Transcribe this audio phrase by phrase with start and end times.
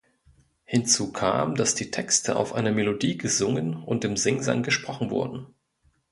[0.63, 5.45] Hinzu kam, dass die Texte auf eine Melodie gesungen oder im Singsang gesprochen wurden.